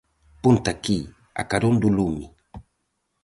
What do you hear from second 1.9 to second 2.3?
lume.